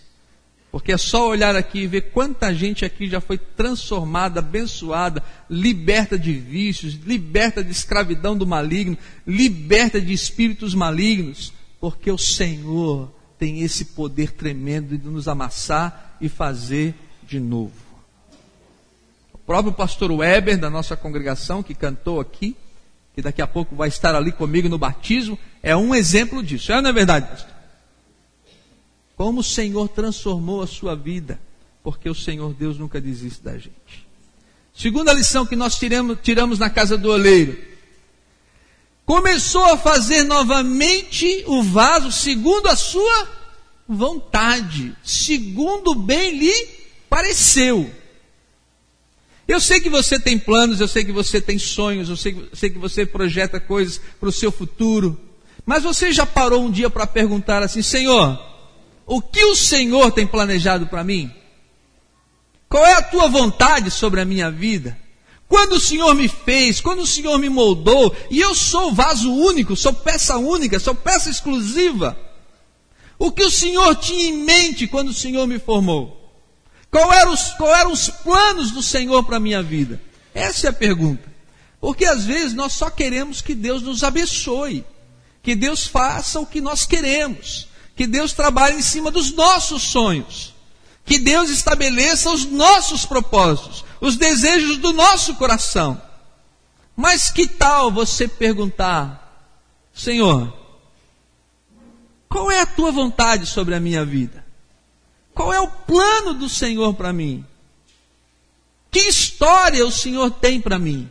Porque 0.73 0.91
é 0.91 0.97
só 0.97 1.29
olhar 1.29 1.55
aqui 1.55 1.83
e 1.83 1.87
ver 1.87 2.11
quanta 2.11 2.53
gente 2.53 2.83
aqui 2.83 3.07
já 3.07 3.21
foi 3.21 3.37
transformada, 3.37 4.41
abençoada, 4.41 5.23
liberta 5.49 6.19
de 6.19 6.33
vícios, 6.33 6.95
liberta 7.05 7.63
de 7.63 7.71
escravidão 7.71 8.35
do 8.35 8.45
maligno, 8.45 8.97
liberta 9.25 10.01
de 10.01 10.11
espíritos 10.11 10.75
malignos, 10.75 11.53
porque 11.79 12.11
o 12.11 12.17
Senhor 12.17 13.09
tem 13.39 13.61
esse 13.61 13.85
poder 13.85 14.31
tremendo 14.31 14.97
de 14.97 15.07
nos 15.07 15.29
amassar 15.29 16.17
e 16.19 16.27
fazer 16.27 16.93
de 17.25 17.39
novo 17.39 17.83
próprio 19.45 19.73
pastor 19.73 20.11
Weber, 20.11 20.57
da 20.57 20.69
nossa 20.69 20.95
congregação, 20.95 21.61
que 21.61 21.73
cantou 21.73 22.19
aqui, 22.19 22.55
que 23.13 23.21
daqui 23.21 23.41
a 23.41 23.47
pouco 23.47 23.75
vai 23.75 23.89
estar 23.89 24.15
ali 24.15 24.31
comigo 24.31 24.69
no 24.69 24.77
batismo, 24.77 25.37
é 25.61 25.75
um 25.75 25.93
exemplo 25.93 26.41
disso. 26.41 26.71
É 26.71 26.81
não 26.81 26.89
é 26.89 26.93
verdade, 26.93 27.27
pastor? 27.27 27.52
Como 29.23 29.39
o 29.39 29.43
Senhor 29.43 29.87
transformou 29.87 30.61
a 30.61 30.67
sua 30.67 30.97
vida, 30.97 31.39
porque 31.81 32.09
o 32.09 32.13
Senhor 32.13 32.53
Deus 32.53 32.77
nunca 32.77 32.99
desiste 32.99 33.41
da 33.41 33.53
gente. 33.53 34.05
Segunda 34.75 35.13
lição 35.13 35.45
que 35.45 35.55
nós 35.55 35.79
tiramos, 35.79 36.17
tiramos 36.21 36.59
na 36.59 36.69
casa 36.69 36.97
do 36.97 37.09
oleiro. 37.09 37.57
Começou 39.05 39.63
a 39.63 39.77
fazer 39.77 40.23
novamente 40.23 41.41
o 41.47 41.63
vaso 41.63 42.11
segundo 42.11 42.67
a 42.67 42.75
sua 42.75 43.29
vontade, 43.87 44.93
segundo 45.05 45.95
bem 45.95 46.37
lhe 46.37 46.67
pareceu. 47.09 47.89
Eu 49.47 49.61
sei 49.61 49.79
que 49.79 49.89
você 49.89 50.19
tem 50.19 50.37
planos, 50.37 50.81
eu 50.81 50.87
sei 50.89 51.05
que 51.05 51.13
você 51.13 51.39
tem 51.39 51.57
sonhos, 51.57 52.09
eu 52.09 52.17
sei, 52.17 52.49
sei 52.51 52.69
que 52.69 52.77
você 52.77 53.05
projeta 53.05 53.57
coisas 53.57 54.01
para 54.19 54.27
o 54.27 54.33
seu 54.33 54.51
futuro. 54.51 55.17
Mas 55.65 55.81
você 55.81 56.11
já 56.11 56.25
parou 56.25 56.65
um 56.65 56.69
dia 56.69 56.89
para 56.89 57.07
perguntar 57.07 57.63
assim: 57.63 57.81
Senhor, 57.81 58.51
o 59.05 59.21
que 59.21 59.43
o 59.45 59.55
Senhor 59.55 60.11
tem 60.11 60.25
planejado 60.25 60.87
para 60.87 61.03
mim? 61.03 61.31
Qual 62.69 62.85
é 62.85 62.93
a 62.93 63.01
tua 63.01 63.27
vontade 63.27 63.91
sobre 63.91 64.21
a 64.21 64.25
minha 64.25 64.49
vida? 64.49 64.97
Quando 65.47 65.73
o 65.73 65.79
Senhor 65.79 66.15
me 66.15 66.27
fez, 66.27 66.81
quando 66.81 67.01
o 67.01 67.07
Senhor 67.07 67.37
me 67.37 67.49
moldou, 67.49 68.15
e 68.31 68.39
eu 68.39 68.55
sou 68.55 68.91
vaso 68.91 69.31
único, 69.31 69.75
sou 69.75 69.93
peça 69.93 70.37
única, 70.37 70.79
sou 70.79 70.95
peça 70.95 71.29
exclusiva. 71.29 72.17
O 73.19 73.31
que 73.31 73.43
o 73.43 73.51
Senhor 73.51 73.95
tinha 73.95 74.29
em 74.29 74.43
mente 74.43 74.87
quando 74.87 75.09
o 75.09 75.13
Senhor 75.13 75.45
me 75.45 75.59
formou? 75.59 76.19
Qual 76.89 77.13
eram 77.13 77.33
os, 77.33 77.49
qual 77.53 77.75
eram 77.75 77.91
os 77.91 78.09
planos 78.09 78.71
do 78.71 78.81
Senhor 78.81 79.23
para 79.23 79.37
a 79.37 79.39
minha 79.39 79.61
vida? 79.61 80.01
Essa 80.33 80.67
é 80.67 80.69
a 80.69 80.73
pergunta. 80.73 81.31
Porque 81.79 82.05
às 82.05 82.25
vezes 82.25 82.53
nós 82.53 82.73
só 82.73 82.89
queremos 82.89 83.41
que 83.41 83.53
Deus 83.53 83.81
nos 83.81 84.03
abençoe, 84.03 84.85
que 85.41 85.53
Deus 85.53 85.85
faça 85.85 86.39
o 86.39 86.45
que 86.45 86.61
nós 86.61 86.85
queremos, 86.85 87.67
que 87.95 88.07
Deus 88.07 88.33
trabalhe 88.33 88.77
em 88.77 88.81
cima 88.81 89.11
dos 89.11 89.31
nossos 89.31 89.83
sonhos, 89.83 90.53
que 91.05 91.19
Deus 91.19 91.49
estabeleça 91.49 92.31
os 92.31 92.45
nossos 92.45 93.05
propósitos, 93.05 93.85
os 94.01 94.15
desejos 94.15 94.77
do 94.77 94.93
nosso 94.93 95.35
coração. 95.35 96.01
Mas 96.95 97.29
que 97.29 97.47
tal 97.47 97.91
você 97.91 98.27
perguntar, 98.27 99.51
Senhor, 99.93 100.53
qual 102.29 102.49
é 102.49 102.59
a 102.61 102.65
tua 102.65 102.91
vontade 102.91 103.45
sobre 103.45 103.75
a 103.75 103.79
minha 103.79 104.03
vida? 104.03 104.43
Qual 105.33 105.51
é 105.51 105.59
o 105.59 105.67
plano 105.67 106.33
do 106.33 106.47
Senhor 106.47 106.93
para 106.93 107.11
mim? 107.11 107.45
Que 108.91 109.01
história 109.01 109.85
o 109.85 109.91
Senhor 109.91 110.29
tem 110.29 110.61
para 110.61 110.77
mim? 110.77 111.09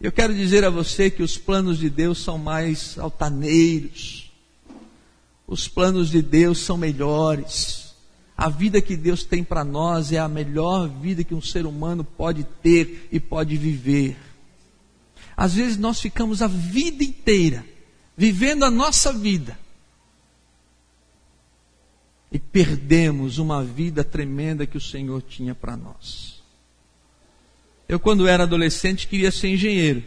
Eu 0.00 0.12
quero 0.12 0.34
dizer 0.34 0.64
a 0.64 0.70
você 0.70 1.10
que 1.10 1.22
os 1.22 1.36
planos 1.36 1.78
de 1.78 1.90
Deus 1.90 2.18
são 2.18 2.38
mais 2.38 2.98
altaneiros. 2.98 4.27
Os 5.48 5.66
planos 5.66 6.10
de 6.10 6.20
Deus 6.20 6.58
são 6.58 6.76
melhores. 6.76 7.94
A 8.36 8.50
vida 8.50 8.82
que 8.82 8.94
Deus 8.94 9.24
tem 9.24 9.42
para 9.42 9.64
nós 9.64 10.12
é 10.12 10.18
a 10.18 10.28
melhor 10.28 10.86
vida 10.86 11.24
que 11.24 11.34
um 11.34 11.40
ser 11.40 11.64
humano 11.64 12.04
pode 12.04 12.44
ter 12.44 13.08
e 13.10 13.18
pode 13.18 13.56
viver. 13.56 14.18
Às 15.34 15.54
vezes 15.54 15.78
nós 15.78 15.98
ficamos 16.00 16.42
a 16.42 16.46
vida 16.46 17.02
inteira 17.02 17.64
vivendo 18.14 18.64
a 18.64 18.70
nossa 18.70 19.12
vida 19.12 19.58
e 22.30 22.38
perdemos 22.38 23.38
uma 23.38 23.64
vida 23.64 24.04
tremenda 24.04 24.66
que 24.66 24.76
o 24.76 24.80
Senhor 24.80 25.22
tinha 25.22 25.54
para 25.54 25.76
nós. 25.76 26.42
Eu, 27.88 27.98
quando 27.98 28.28
era 28.28 28.42
adolescente, 28.42 29.08
queria 29.08 29.30
ser 29.30 29.48
engenheiro. 29.48 30.04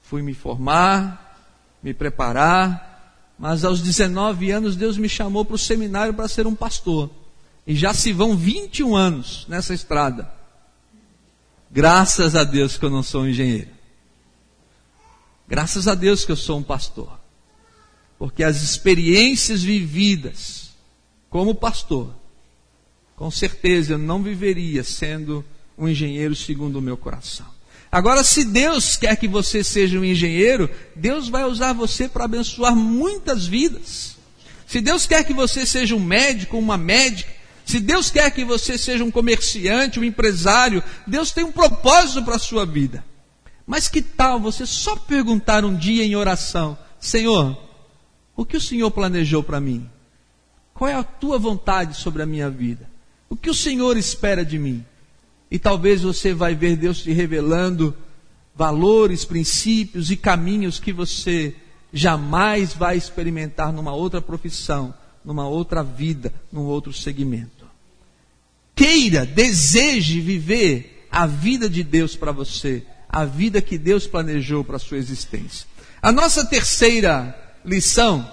Fui 0.00 0.22
me 0.22 0.32
formar, 0.32 1.58
me 1.82 1.92
preparar, 1.92 2.87
mas 3.38 3.64
aos 3.64 3.80
19 3.80 4.50
anos 4.50 4.74
Deus 4.74 4.96
me 4.98 5.08
chamou 5.08 5.44
para 5.44 5.54
o 5.54 5.58
seminário 5.58 6.12
para 6.12 6.26
ser 6.26 6.46
um 6.46 6.54
pastor. 6.54 7.08
E 7.66 7.74
já 7.74 7.94
se 7.94 8.12
vão 8.12 8.36
21 8.36 8.96
anos 8.96 9.46
nessa 9.48 9.74
estrada. 9.74 10.30
Graças 11.70 12.34
a 12.34 12.42
Deus 12.42 12.76
que 12.76 12.84
eu 12.84 12.90
não 12.90 13.02
sou 13.02 13.22
um 13.22 13.28
engenheiro. 13.28 13.68
Graças 15.46 15.86
a 15.86 15.94
Deus 15.94 16.24
que 16.24 16.32
eu 16.32 16.36
sou 16.36 16.58
um 16.58 16.62
pastor. 16.62 17.18
Porque 18.18 18.42
as 18.42 18.62
experiências 18.62 19.62
vividas 19.62 20.70
como 21.30 21.54
pastor, 21.54 22.12
com 23.14 23.30
certeza 23.30 23.92
eu 23.92 23.98
não 23.98 24.22
viveria 24.22 24.82
sendo 24.82 25.44
um 25.76 25.86
engenheiro 25.86 26.34
segundo 26.34 26.76
o 26.76 26.82
meu 26.82 26.96
coração. 26.96 27.57
Agora, 27.90 28.22
se 28.22 28.44
Deus 28.44 28.96
quer 28.96 29.16
que 29.16 29.26
você 29.26 29.64
seja 29.64 29.98
um 29.98 30.04
engenheiro, 30.04 30.68
Deus 30.94 31.28
vai 31.28 31.44
usar 31.44 31.72
você 31.72 32.08
para 32.08 32.24
abençoar 32.24 32.76
muitas 32.76 33.46
vidas. 33.46 34.16
Se 34.66 34.80
Deus 34.80 35.06
quer 35.06 35.24
que 35.24 35.32
você 35.32 35.64
seja 35.64 35.96
um 35.96 36.00
médico, 36.00 36.58
uma 36.58 36.76
médica, 36.76 37.32
se 37.64 37.80
Deus 37.80 38.10
quer 38.10 38.30
que 38.30 38.44
você 38.44 38.76
seja 38.76 39.04
um 39.04 39.10
comerciante, 39.10 39.98
um 39.98 40.04
empresário, 40.04 40.82
Deus 41.06 41.32
tem 41.32 41.44
um 41.44 41.52
propósito 41.52 42.22
para 42.22 42.36
a 42.36 42.38
sua 42.38 42.66
vida. 42.66 43.04
Mas 43.66 43.88
que 43.88 44.00
tal 44.00 44.40
você 44.40 44.64
só 44.64 44.96
perguntar 44.96 45.64
um 45.64 45.76
dia 45.76 46.04
em 46.04 46.16
oração: 46.16 46.78
Senhor, 46.98 47.58
o 48.34 48.44
que 48.44 48.56
o 48.56 48.60
Senhor 48.60 48.90
planejou 48.90 49.42
para 49.42 49.60
mim? 49.60 49.88
Qual 50.72 50.88
é 50.88 50.94
a 50.94 51.02
tua 51.02 51.38
vontade 51.38 51.96
sobre 51.96 52.22
a 52.22 52.26
minha 52.26 52.48
vida? 52.48 52.88
O 53.28 53.36
que 53.36 53.50
o 53.50 53.54
Senhor 53.54 53.96
espera 53.96 54.44
de 54.44 54.58
mim? 54.58 54.84
E 55.50 55.58
talvez 55.58 56.02
você 56.02 56.34
vai 56.34 56.54
ver 56.54 56.76
Deus 56.76 57.02
te 57.02 57.12
revelando 57.12 57.96
valores, 58.54 59.24
princípios 59.24 60.10
e 60.10 60.16
caminhos 60.16 60.80
que 60.80 60.92
você 60.92 61.54
jamais 61.92 62.74
vai 62.74 62.96
experimentar 62.96 63.72
numa 63.72 63.92
outra 63.94 64.20
profissão, 64.20 64.92
numa 65.24 65.48
outra 65.48 65.82
vida, 65.82 66.32
num 66.52 66.64
outro 66.64 66.92
segmento. 66.92 67.66
Queira, 68.74 69.24
deseje 69.24 70.20
viver 70.20 71.06
a 71.10 71.26
vida 71.26 71.68
de 71.68 71.82
Deus 71.82 72.14
para 72.14 72.32
você, 72.32 72.82
a 73.08 73.24
vida 73.24 73.62
que 73.62 73.78
Deus 73.78 74.06
planejou 74.06 74.62
para 74.62 74.76
a 74.76 74.80
sua 74.80 74.98
existência. 74.98 75.66
A 76.02 76.12
nossa 76.12 76.44
terceira 76.44 77.36
lição, 77.64 78.28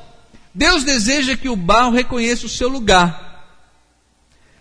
Deus 0.54 0.84
deseja 0.84 1.36
que 1.36 1.50
o 1.50 1.56
barro 1.56 1.92
reconheça 1.92 2.46
o 2.46 2.50
seu 2.50 2.70
lugar. 2.70 3.26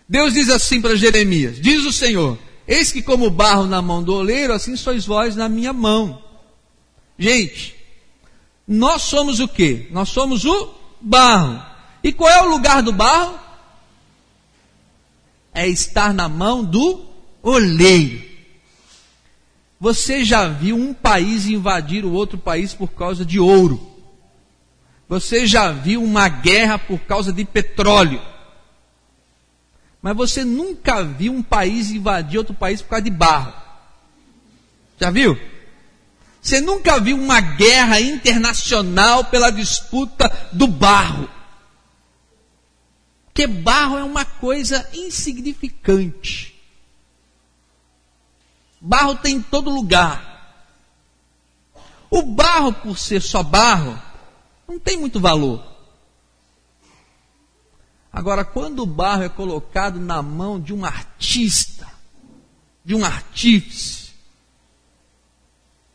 Deus 0.09 0.35
diz 0.35 0.49
assim 0.49 0.81
para 0.81 0.97
Jeremias: 0.97 1.61
Diz 1.61 1.85
o 1.85 1.93
Senhor, 1.93 2.39
eis 2.67 2.93
que 2.93 3.03
como 3.03 3.31
barro 3.31 3.67
na 3.67 3.81
mão 3.83 4.03
do 4.03 4.15
oleiro, 4.15 4.53
assim 4.53 4.77
sois 4.77 5.05
vós 5.07 5.37
na 5.37 5.49
minha 5.49 5.73
mão. 5.73 6.23
Gente, 7.19 7.75
nós 8.67 9.03
somos 9.03 9.41
o 9.41 9.49
que? 9.49 9.89
Nós 9.91 10.09
somos 10.09 10.45
o 10.45 10.75
barro. 11.01 11.63
E 12.03 12.13
qual 12.13 12.31
é 12.31 12.43
o 12.43 12.51
lugar 12.51 12.83
do 12.83 12.93
barro? 12.93 13.39
É 15.53 15.69
estar 15.69 16.13
na 16.13 16.29
mão 16.29 16.65
do 16.65 17.05
oleiro. 17.43 18.23
Você 19.79 20.25
já 20.25 20.49
viu 20.49 20.77
um 20.77 20.95
país 20.95 21.47
invadir 21.47 22.05
o 22.05 22.13
outro 22.13 22.39
país 22.39 22.73
por 22.73 22.89
causa 22.89 23.25
de 23.25 23.39
ouro? 23.39 23.95
Você 25.09 25.47
já 25.47 25.71
viu 25.71 26.03
uma 26.03 26.29
guerra 26.29 26.79
por 26.79 26.99
causa 27.01 27.33
de 27.33 27.45
petróleo? 27.45 28.21
Mas 30.05 30.15
você 30.15 30.45
nunca 30.45 31.03
viu 31.03 31.33
um 31.33 31.43
país 31.43 31.91
invadir 31.91 32.37
outro 32.37 32.53
país 32.53 32.83
por 32.83 32.91
causa 32.91 33.05
de 33.05 33.11
barro. 33.11 33.55
Já 35.01 35.11
viu? 35.11 35.35
Você 36.43 36.61
nunca 36.61 37.01
viu 37.01 37.17
uma 37.17 37.41
guerra 37.41 37.99
internacional 37.99 39.25
pela 39.25 39.51
disputa 39.51 40.31
do 40.53 40.67
barro. 40.67 41.27
Porque 43.25 43.47
barro 43.47 43.97
é 43.97 44.05
uma 44.05 44.27
coisa 44.27 44.87
insignificante. 44.93 46.55
Barro 48.79 49.15
tem 49.15 49.37
em 49.37 49.43
todo 49.43 49.71
lugar. 49.71 50.69
O 52.11 52.21
barro, 52.21 52.75
por 52.75 52.99
ser 52.99 53.23
só 53.23 53.43
barro, 53.43 53.99
não 54.69 54.79
tem 54.79 54.99
muito 54.99 55.19
valor. 55.19 55.74
Agora, 58.15 58.45
quando 58.45 58.85
o 58.85 58.87
barro 58.87 59.25
é 59.25 59.29
colocado 59.29 59.99
na 59.99 60.23
mão 60.23 60.61
de 60.61 60.73
um 60.73 60.85
artista, 60.85 61.89
de 62.85 62.95
um 62.95 63.05
artífice, 63.05 64.11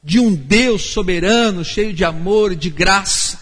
de 0.04 0.20
um 0.20 0.36
Deus 0.36 0.92
soberano, 0.92 1.64
cheio 1.64 1.94
de 1.94 2.04
amor 2.04 2.52
e 2.52 2.58
de 2.58 2.70
graça. 2.70 3.40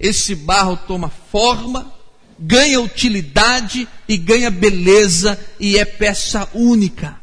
Esse 0.00 0.34
barro 0.34 0.76
toma 0.76 1.08
forma, 1.08 1.92
ganha 2.36 2.80
utilidade 2.80 3.86
e 4.08 4.16
ganha 4.16 4.50
beleza 4.50 5.38
e 5.60 5.78
é 5.78 5.84
peça 5.84 6.48
única. 6.54 7.20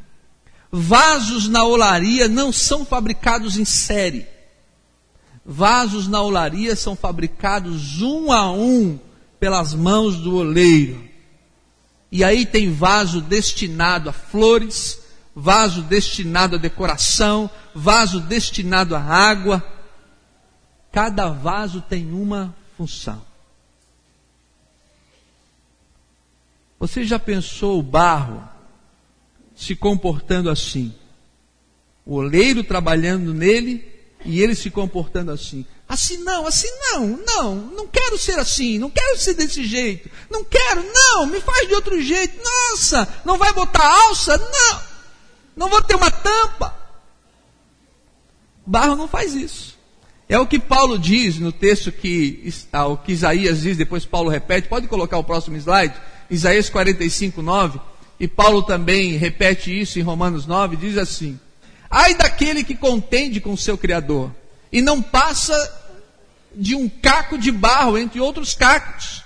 Vasos 0.71 1.49
na 1.49 1.65
olaria 1.65 2.29
não 2.29 2.53
são 2.53 2.85
fabricados 2.85 3.57
em 3.57 3.65
série. 3.65 4.25
Vasos 5.45 6.07
na 6.07 6.21
olaria 6.21 6.73
são 6.73 6.95
fabricados 6.95 8.01
um 8.01 8.31
a 8.31 8.49
um 8.49 8.97
pelas 9.43 9.73
mãos 9.73 10.15
do 10.15 10.37
oleiro. 10.37 11.03
E 12.09 12.23
aí 12.23 12.45
tem 12.45 12.71
vaso 12.71 13.19
destinado 13.19 14.09
a 14.09 14.13
flores, 14.13 15.01
vaso 15.35 15.81
destinado 15.81 16.55
à 16.55 16.57
decoração, 16.57 17.49
vaso 17.75 18.21
destinado 18.21 18.95
à 18.95 19.01
água. 19.01 19.61
Cada 20.93 21.27
vaso 21.27 21.81
tem 21.81 22.09
uma 22.13 22.55
função. 22.77 23.21
Você 26.79 27.03
já 27.03 27.19
pensou 27.19 27.77
o 27.77 27.83
barro 27.83 28.47
se 29.53 29.75
comportando 29.75 30.49
assim? 30.49 30.95
O 32.05 32.15
oleiro 32.15 32.63
trabalhando 32.63 33.33
nele 33.33 33.85
e 34.23 34.39
ele 34.39 34.55
se 34.55 34.71
comportando 34.71 35.31
assim. 35.31 35.65
Assim 35.93 36.17
não, 36.23 36.47
assim 36.47 36.69
não, 36.89 37.05
não, 37.23 37.55
não 37.55 37.87
quero 37.87 38.17
ser 38.17 38.39
assim, 38.39 38.79
não 38.79 38.89
quero 38.89 39.15
ser 39.19 39.35
desse 39.35 39.63
jeito, 39.63 40.09
não 40.27 40.43
quero, 40.43 40.83
não, 40.91 41.27
me 41.27 41.39
faz 41.39 41.67
de 41.67 41.75
outro 41.75 42.01
jeito, 42.01 42.35
nossa, 42.43 43.07
não 43.23 43.37
vai 43.37 43.53
botar 43.53 43.85
alça, 44.07 44.35
não. 44.35 44.81
Não 45.55 45.69
vou 45.69 45.83
ter 45.83 45.95
uma 45.95 46.09
tampa. 46.09 46.75
Barro 48.65 48.95
não 48.95 49.07
faz 49.07 49.35
isso. 49.35 49.77
É 50.27 50.39
o 50.39 50.47
que 50.47 50.57
Paulo 50.57 50.97
diz 50.97 51.37
no 51.37 51.51
texto 51.51 51.91
que 51.91 52.41
está, 52.43 52.87
o 52.87 52.97
que 52.97 53.11
Isaías 53.11 53.61
diz, 53.61 53.77
depois 53.77 54.03
Paulo 54.03 54.31
repete. 54.31 54.67
Pode 54.67 54.87
colocar 54.87 55.19
o 55.19 55.23
próximo 55.23 55.57
slide? 55.57 55.93
Isaías 56.27 56.71
45, 56.71 57.39
9. 57.39 57.79
E 58.19 58.27
Paulo 58.27 58.63
também 58.63 59.15
repete 59.15 59.79
isso 59.79 59.99
em 59.99 60.01
Romanos 60.01 60.47
9, 60.47 60.75
diz 60.75 60.97
assim: 60.97 61.39
Ai 61.87 62.15
daquele 62.15 62.63
que 62.63 62.73
contende 62.73 63.39
com 63.39 63.53
o 63.53 63.57
seu 63.57 63.77
Criador, 63.77 64.31
e 64.71 64.81
não 64.81 64.99
passa 64.99 65.82
de 66.55 66.75
um 66.75 66.87
caco 66.87 67.37
de 67.37 67.51
barro 67.51 67.97
entre 67.97 68.19
outros 68.19 68.53
cacos. 68.53 69.23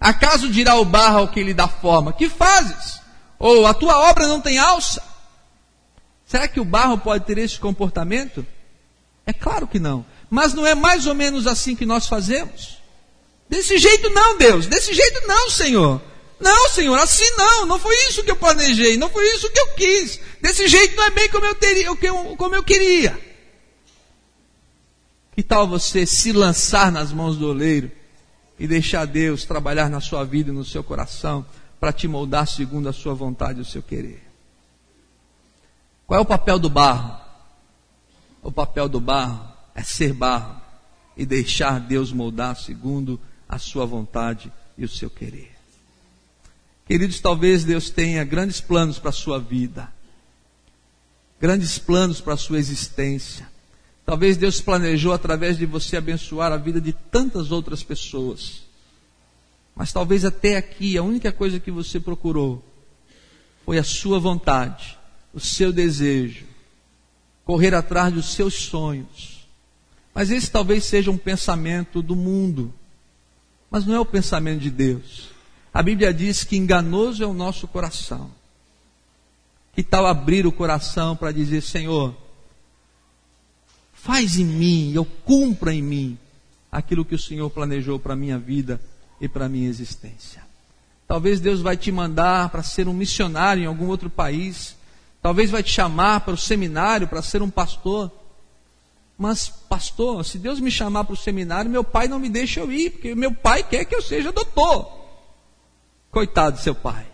Acaso 0.00 0.48
dirá 0.48 0.76
o 0.76 0.84
barro 0.84 1.18
ao 1.18 1.28
que 1.28 1.42
lhe 1.42 1.54
dá 1.54 1.68
forma: 1.68 2.12
Que 2.12 2.28
fazes? 2.28 3.00
Ou 3.38 3.66
a 3.66 3.74
tua 3.74 3.98
obra 4.10 4.26
não 4.26 4.40
tem 4.40 4.58
alça? 4.58 5.02
Será 6.26 6.48
que 6.48 6.60
o 6.60 6.64
barro 6.64 6.98
pode 6.98 7.24
ter 7.24 7.38
esse 7.38 7.58
comportamento? 7.58 8.46
É 9.24 9.32
claro 9.32 9.66
que 9.66 9.78
não. 9.78 10.04
Mas 10.28 10.54
não 10.54 10.66
é 10.66 10.74
mais 10.74 11.06
ou 11.06 11.14
menos 11.14 11.46
assim 11.46 11.76
que 11.76 11.86
nós 11.86 12.06
fazemos? 12.06 12.78
Desse 13.48 13.78
jeito 13.78 14.10
não, 14.10 14.36
Deus. 14.36 14.66
Desse 14.66 14.92
jeito 14.92 15.26
não, 15.26 15.50
Senhor. 15.50 16.00
Não, 16.40 16.68
Senhor, 16.68 16.98
assim 16.98 17.28
não. 17.36 17.66
Não 17.66 17.78
foi 17.78 17.94
isso 18.08 18.24
que 18.24 18.30
eu 18.30 18.36
planejei. 18.36 18.96
Não 18.96 19.08
foi 19.08 19.24
isso 19.34 19.50
que 19.50 19.58
eu 19.58 19.68
quis. 19.74 20.20
Desse 20.40 20.66
jeito 20.66 20.96
não 20.96 21.04
é 21.04 21.10
bem 21.10 21.28
como 21.28 21.46
eu, 21.46 21.54
teria, 21.54 21.88
como 22.36 22.54
eu 22.54 22.62
queria. 22.62 23.25
Que 25.36 25.42
tal 25.42 25.68
você 25.68 26.06
se 26.06 26.32
lançar 26.32 26.90
nas 26.90 27.12
mãos 27.12 27.36
do 27.36 27.46
oleiro 27.46 27.92
e 28.58 28.66
deixar 28.66 29.04
Deus 29.04 29.44
trabalhar 29.44 29.90
na 29.90 30.00
sua 30.00 30.24
vida 30.24 30.48
e 30.48 30.52
no 30.52 30.64
seu 30.64 30.82
coração 30.82 31.44
para 31.78 31.92
te 31.92 32.08
moldar 32.08 32.48
segundo 32.48 32.88
a 32.88 32.92
sua 32.92 33.12
vontade 33.12 33.58
e 33.58 33.60
o 33.60 33.64
seu 33.66 33.82
querer? 33.82 34.26
Qual 36.06 36.18
é 36.18 36.22
o 36.22 36.24
papel 36.24 36.58
do 36.58 36.70
barro? 36.70 37.20
O 38.42 38.50
papel 38.50 38.88
do 38.88 38.98
barro 38.98 39.46
é 39.74 39.82
ser 39.82 40.14
barro 40.14 40.58
e 41.14 41.26
deixar 41.26 41.80
Deus 41.80 42.12
moldar 42.12 42.56
segundo 42.56 43.20
a 43.46 43.58
sua 43.58 43.84
vontade 43.84 44.50
e 44.78 44.86
o 44.86 44.88
seu 44.88 45.10
querer. 45.10 45.54
Queridos, 46.86 47.20
talvez 47.20 47.62
Deus 47.62 47.90
tenha 47.90 48.24
grandes 48.24 48.62
planos 48.62 48.98
para 48.98 49.10
a 49.10 49.12
sua 49.12 49.38
vida, 49.38 49.92
grandes 51.38 51.78
planos 51.78 52.22
para 52.22 52.32
a 52.32 52.38
sua 52.38 52.58
existência. 52.58 53.54
Talvez 54.06 54.38
Deus 54.38 54.60
planejou 54.60 55.12
através 55.12 55.58
de 55.58 55.66
você 55.66 55.98
abençoar 55.98 56.52
a 56.52 56.56
vida 56.56 56.80
de 56.80 56.92
tantas 56.92 57.50
outras 57.50 57.82
pessoas. 57.82 58.62
Mas 59.74 59.92
talvez 59.92 60.24
até 60.24 60.56
aqui 60.56 60.96
a 60.96 61.02
única 61.02 61.30
coisa 61.30 61.60
que 61.60 61.70
você 61.70 62.00
procurou 62.00 62.64
foi 63.64 63.78
a 63.78 63.84
sua 63.84 64.18
vontade 64.18 64.96
o 65.36 65.40
seu 65.40 65.70
desejo, 65.70 66.46
correr 67.44 67.74
atrás 67.74 68.10
dos 68.10 68.32
seus 68.32 68.54
sonhos. 68.54 69.46
Mas 70.14 70.30
esse 70.30 70.50
talvez 70.50 70.86
seja 70.86 71.10
um 71.10 71.18
pensamento 71.18 72.00
do 72.00 72.16
mundo, 72.16 72.72
mas 73.70 73.84
não 73.84 73.94
é 73.94 74.00
o 74.00 74.06
pensamento 74.06 74.60
de 74.60 74.70
Deus. 74.70 75.28
A 75.74 75.82
Bíblia 75.82 76.14
diz 76.14 76.42
que 76.42 76.56
enganoso 76.56 77.22
é 77.22 77.26
o 77.26 77.34
nosso 77.34 77.68
coração. 77.68 78.30
Que 79.74 79.82
tal 79.82 80.06
abrir 80.06 80.46
o 80.46 80.52
coração 80.52 81.14
para 81.14 81.32
dizer: 81.32 81.60
Senhor, 81.60 82.16
faz 84.06 84.38
em 84.38 84.44
mim, 84.44 84.92
eu 84.94 85.04
cumpra 85.04 85.74
em 85.74 85.82
mim 85.82 86.18
aquilo 86.72 87.04
que 87.04 87.14
o 87.14 87.18
Senhor 87.18 87.50
planejou 87.50 87.98
para 87.98 88.14
a 88.14 88.16
minha 88.16 88.38
vida 88.38 88.80
e 89.20 89.28
para 89.28 89.46
a 89.46 89.48
minha 89.48 89.68
existência. 89.68 90.42
Talvez 91.06 91.40
Deus 91.40 91.60
vai 91.60 91.76
te 91.76 91.92
mandar 91.92 92.48
para 92.48 92.62
ser 92.62 92.88
um 92.88 92.94
missionário 92.94 93.62
em 93.62 93.66
algum 93.66 93.88
outro 93.88 94.08
país 94.08 94.76
talvez 95.26 95.50
vai 95.50 95.60
te 95.60 95.72
chamar 95.72 96.20
para 96.20 96.34
o 96.34 96.36
seminário 96.36 97.08
para 97.08 97.20
ser 97.20 97.42
um 97.42 97.50
pastor. 97.50 98.12
Mas, 99.18 99.48
pastor, 99.48 100.24
se 100.24 100.38
Deus 100.38 100.60
me 100.60 100.70
chamar 100.70 101.02
para 101.02 101.14
o 101.14 101.16
seminário, 101.16 101.68
meu 101.68 101.82
pai 101.82 102.06
não 102.06 102.20
me 102.20 102.28
deixa 102.28 102.60
eu 102.60 102.70
ir, 102.70 102.90
porque 102.90 103.12
meu 103.12 103.34
pai 103.34 103.64
quer 103.64 103.84
que 103.84 103.96
eu 103.96 104.00
seja 104.00 104.30
doutor. 104.30 104.88
Coitado 106.12 106.58
do 106.58 106.62
seu 106.62 106.76
pai. 106.76 107.04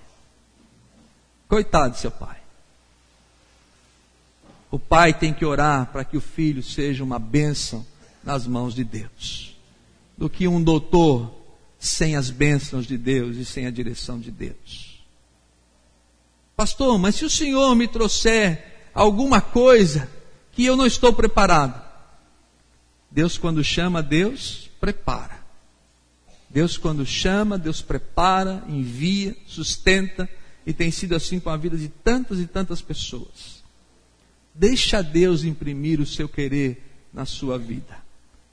Coitado 1.49 1.95
do 1.95 1.97
seu 1.97 2.11
pai. 2.11 2.42
O 4.73 4.79
pai 4.79 5.13
tem 5.13 5.35
que 5.35 5.45
orar 5.45 5.93
para 5.93 6.03
que 6.03 6.17
o 6.17 6.21
filho 6.21 6.63
seja 6.63 7.05
uma 7.05 7.19
bênção 7.19 7.85
nas 8.25 8.47
mãos 8.47 8.75
de 8.75 8.83
Deus, 8.83 9.55
do 10.17 10.31
que 10.31 10.49
um 10.49 10.63
doutor 10.63 11.31
sem 11.79 12.17
as 12.17 12.31
bênçãos 12.31 12.87
de 12.87 12.97
Deus 12.97 13.37
e 13.37 13.45
sem 13.45 13.67
a 13.67 13.71
direção 13.71 14.19
de 14.19 14.31
Deus. 14.31 15.05
Pastor, 16.57 16.99
mas 16.99 17.17
se 17.17 17.25
o 17.27 17.31
Senhor 17.31 17.75
me 17.75 17.87
trouxer 17.87 18.89
alguma 18.95 19.43
coisa 19.43 20.09
que 20.53 20.65
eu 20.65 20.75
não 20.75 20.87
estou 20.87 21.13
preparado, 21.13 21.79
Deus, 23.11 23.37
quando 23.37 23.63
chama, 23.63 24.03
Deus 24.03 24.71
prepara. 24.81 25.43
Deus, 26.49 26.79
quando 26.79 27.05
chama, 27.05 27.59
Deus 27.59 27.83
prepara, 27.83 28.65
envia, 28.67 29.37
sustenta, 29.47 30.27
e 30.65 30.73
tem 30.73 30.91
sido 30.91 31.15
assim 31.15 31.39
com 31.39 31.51
a 31.51 31.59
vida 31.59 31.77
de 31.77 31.89
tantas 31.89 32.39
e 32.39 32.47
tantas 32.47 32.81
pessoas. 32.81 33.62
Deixa 34.63 35.03
Deus 35.03 35.43
imprimir 35.43 36.01
o 36.01 36.07
seu 36.07 36.29
querer 36.29 36.81
na 37.13 37.27
sua 37.27 37.59
vida. 37.59 37.99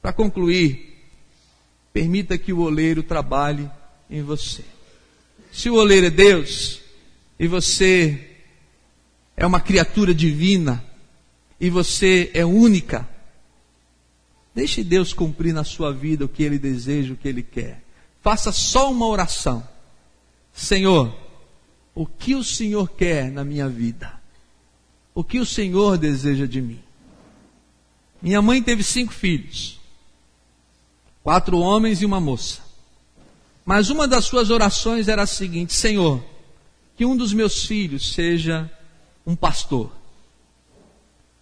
Para 0.02 0.12
concluir, 0.12 0.98
permita 1.94 2.36
que 2.36 2.52
o 2.52 2.62
oleiro 2.62 3.04
trabalhe 3.04 3.70
em 4.10 4.24
você. 4.24 4.64
Se 5.52 5.70
o 5.70 5.76
oleiro 5.76 6.08
é 6.08 6.10
Deus, 6.10 6.82
e 7.40 7.48
você 7.48 8.28
é 9.38 9.46
uma 9.46 9.60
criatura 9.60 10.12
divina, 10.12 10.84
e 11.62 11.70
você 11.70 12.32
é 12.34 12.44
única, 12.44 13.08
Deixe 14.56 14.84
Deus 14.84 15.14
cumprir 15.14 15.54
na 15.54 15.64
sua 15.64 15.94
vida 15.94 16.26
o 16.26 16.28
que 16.28 16.42
Ele 16.42 16.58
deseja, 16.58 17.14
o 17.14 17.18
que 17.18 17.28
Ele 17.28 17.44
quer. 17.44 17.84
Faça 18.20 18.52
só 18.52 18.92
uma 18.92 19.06
oração. 19.06 19.64
Senhor, 20.52 21.16
o 21.94 22.08
que 22.08 22.34
o 22.34 22.44
Senhor 22.44 22.90
quer 22.90 23.32
na 23.32 23.46
minha 23.46 23.70
vida? 23.70 24.19
O 25.20 25.24
que 25.24 25.38
o 25.38 25.46
Senhor 25.46 25.98
deseja 25.98 26.48
de 26.48 26.62
mim? 26.62 26.80
Minha 28.22 28.42
mãe 28.42 28.64
teve 28.64 28.84
cinco 28.84 29.12
filhos, 29.12 29.78
quatro 31.22 31.60
homens 31.60 32.02
e 32.02 32.06
uma 32.06 32.22
moça. 32.22 32.62
Mas 33.66 33.90
uma 33.90 34.08
das 34.08 34.24
suas 34.24 34.50
orações 34.50 35.10
era 35.10 35.24
a 35.24 35.28
seguinte: 35.28 35.74
Senhor, 35.74 36.24
que 36.96 37.06
um 37.06 37.18
dos 37.18 37.34
meus 37.34 37.66
filhos 37.66 38.14
seja 38.14 38.72
um 39.28 39.36
pastor, 39.36 39.92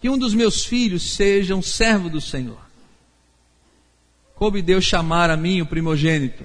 que 0.00 0.10
um 0.10 0.18
dos 0.18 0.34
meus 0.34 0.64
filhos 0.64 1.14
seja 1.14 1.54
um 1.54 1.62
servo 1.62 2.10
do 2.10 2.20
Senhor 2.20 2.58
coube 4.34 4.60
Deus 4.60 4.84
chamar 4.84 5.30
a 5.30 5.36
mim 5.36 5.60
o 5.60 5.66
primogênito. 5.66 6.44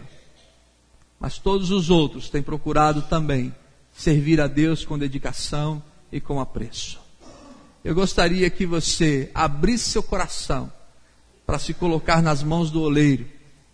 Mas 1.19 1.39
todos 1.39 1.71
os 1.71 1.89
outros 1.89 2.29
têm 2.29 2.43
procurado 2.43 3.01
também 3.03 3.51
servir 3.91 4.39
a 4.39 4.45
Deus 4.45 4.85
com 4.85 4.99
dedicação 4.99 5.81
e 6.11 6.21
com 6.21 6.39
apreço. 6.39 7.02
Eu 7.83 7.93
gostaria 7.93 8.49
que 8.49 8.65
você 8.65 9.29
abrisse 9.33 9.89
seu 9.89 10.01
coração 10.01 10.71
para 11.45 11.59
se 11.59 11.73
colocar 11.73 12.21
nas 12.21 12.41
mãos 12.41 12.71
do 12.71 12.81
oleiro 12.81 13.25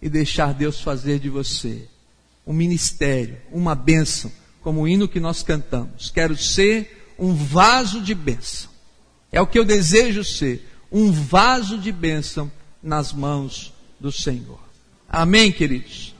e 0.02 0.10
deixar 0.10 0.54
Deus 0.54 0.82
fazer 0.82 1.20
de 1.20 1.30
você 1.30 1.88
um 2.46 2.54
ministério, 2.54 3.38
uma 3.52 3.76
bênção, 3.76 4.32
como 4.62 4.82
o 4.82 4.88
hino 4.88 5.08
que 5.08 5.20
nós 5.20 5.44
cantamos. 5.44 6.10
Quero 6.10 6.36
ser 6.36 7.14
um 7.20 7.34
vaso 7.36 8.02
de 8.02 8.16
bênção. 8.16 8.72
É 9.32 9.40
o 9.40 9.46
que 9.46 9.60
eu 9.60 9.64
desejo 9.64 10.24
ser, 10.24 10.68
um 10.92 11.12
vaso 11.12 11.78
de 11.78 11.92
bênção 11.92 12.52
nas 12.82 13.14
mãos 13.14 13.72
do 14.00 14.12
Senhor. 14.12 14.60
Amém, 15.08 15.52
queridos? 15.52 16.16